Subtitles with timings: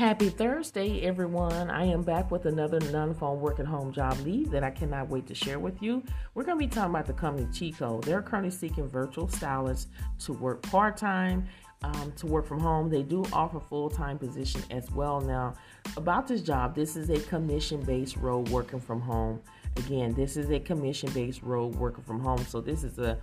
[0.00, 1.68] Happy Thursday, everyone.
[1.68, 5.10] I am back with another non phone work at home job lead that I cannot
[5.10, 6.02] wait to share with you.
[6.32, 8.00] We're going to be talking about the company Chico.
[8.00, 9.88] They're currently seeking virtual stylists
[10.20, 11.46] to work part time.
[11.82, 12.88] Um, to work from home.
[12.90, 15.20] They do offer full time position as well.
[15.20, 15.54] Now,
[15.98, 19.40] about this job, this is a commission based role working from home.
[19.76, 22.44] Again, this is a commission based role working from home.
[22.46, 23.18] So, this is a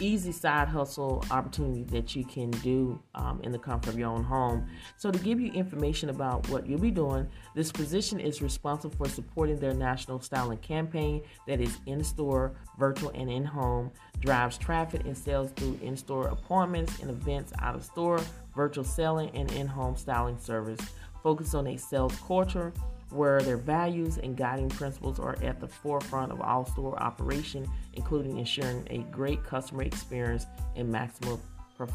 [0.00, 4.22] easy side hustle opportunity that you can do um, in the comfort of your own
[4.22, 4.66] home.
[4.96, 9.08] So, to give you information about what you'll be doing, this position is responsible for
[9.08, 15.02] supporting their national styling campaign that is in store, virtual, and in home, drives traffic
[15.04, 18.20] and sales through in store appointments and events out of store,
[18.54, 20.80] virtual selling, and in home styling service.
[21.22, 22.72] Focus on a sales culture
[23.14, 28.38] where their values and guiding principles are at the forefront of all store operation, including
[28.38, 30.46] ensuring a great customer experience
[30.76, 31.40] and maximum
[31.80, 31.86] uh,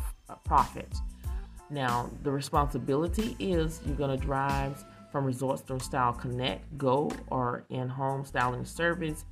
[0.46, 0.94] profit.
[1.70, 7.66] Now, the responsibility is you're going to drive from Resort Store Style Connect, Go, or
[7.70, 9.26] in home styling service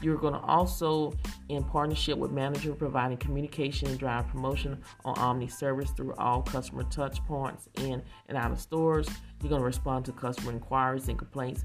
[0.00, 1.12] you're going to also,
[1.48, 6.84] in partnership with manager, providing communication and drive promotion on Omni service through all customer
[6.84, 9.08] touch points in and out of stores.
[9.40, 11.64] You're going to respond to customer inquiries and complaints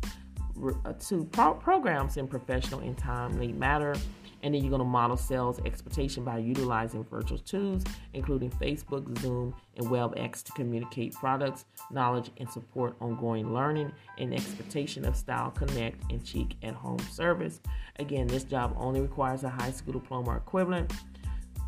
[0.85, 3.95] uh, to pro- programs in professional and timely manner.
[4.43, 9.55] And then you're going to model sales expectation by utilizing virtual tools, including Facebook, Zoom,
[9.75, 16.11] and WebEx to communicate products, knowledge, and support ongoing learning and expectation of Style Connect
[16.11, 17.61] and Cheek at Home service.
[17.97, 20.93] Again, this job only requires a high school diploma or equivalent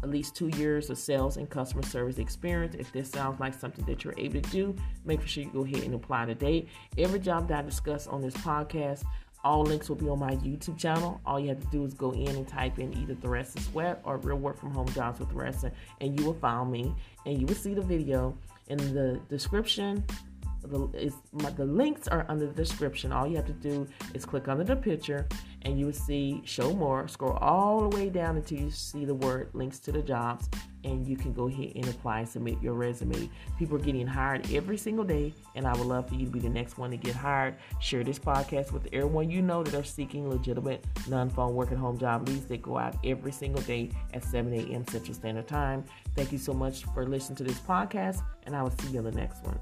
[0.03, 2.75] at least two years of sales and customer service experience.
[2.75, 4.75] If this sounds like something that you're able to do,
[5.05, 6.67] make sure you go ahead and apply today.
[6.97, 9.03] Every job that I discuss on this podcast,
[9.43, 11.21] all links will be on my YouTube channel.
[11.25, 14.17] All you have to do is go in and type in either Theresa Sweat or
[14.17, 16.93] Real Work From Home Jobs with Theresa, and you will find me.
[17.25, 18.37] And you will see the video
[18.67, 20.03] in the description.
[20.61, 23.13] The, is, my, the links are under the description.
[23.13, 25.25] All you have to do is click under the picture
[25.61, 27.07] and you will see show more.
[27.07, 30.49] Scroll all the way down until you see the word links to the jobs,
[30.83, 33.29] and you can go ahead and apply and submit your resume.
[33.57, 36.39] People are getting hired every single day, and I would love for you to be
[36.39, 37.55] the next one to get hired.
[37.79, 41.77] Share this podcast with everyone you know that are seeking legitimate non phone work at
[41.77, 44.85] home job leads that go out every single day at 7 a.m.
[44.87, 45.83] Central Standard Time.
[46.15, 49.05] Thank you so much for listening to this podcast, and I will see you in
[49.05, 49.59] the next one.